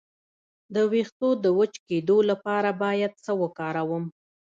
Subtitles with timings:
[0.73, 4.03] د ویښتو د وچ کیدو لپاره باید څه وکاروم؟